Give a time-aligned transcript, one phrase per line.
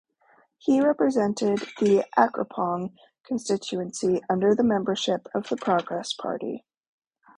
[0.57, 6.65] He represented the Akropong constituency under the membership of the Progress Party.